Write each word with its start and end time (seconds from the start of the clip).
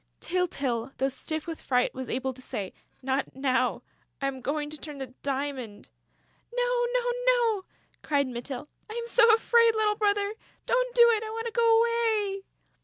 Tyltyl, 0.19 0.93
though 0.97 1.09
stiff 1.09 1.45
with 1.45 1.61
fright, 1.61 1.93
was 1.93 2.09
able 2.09 2.33
to 2.33 2.41
say: 2.41 2.73
"Not 3.03 3.35
now.... 3.35 3.83
I 4.19 4.25
am 4.25 4.41
going 4.41 4.71
to 4.71 4.77
turn 4.79 4.97
the 4.97 5.13
diamond...." 5.21 5.89
"No, 6.51 6.87
no, 6.93 7.11
no!" 7.27 7.65
cried 8.01 8.25
Mytyl. 8.25 8.67
"I 8.89 8.95
am 8.95 9.05
so 9.05 9.37
frightened, 9.37 9.75
little 9.77 9.93
brother!... 9.97 10.33
Don't 10.65 10.95
do 10.95 11.11
it!... 11.15 11.21
I 11.23 11.29
want 11.29 11.45
to 11.45 11.51
go 11.53 11.79
away!..." 11.79 12.45